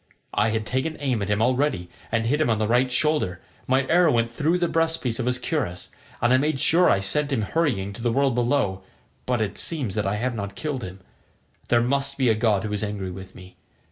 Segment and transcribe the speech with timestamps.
[0.33, 3.85] I have taken aim at him already and hit him on the right shoulder; my
[3.85, 5.89] arrow went through the breast piece of his cuirass;
[6.23, 8.81] and I made sure I should send him hurrying to the world below,
[9.27, 11.01] but it seems that I have not killed him.
[11.67, 13.57] There must be a god who is angry with me.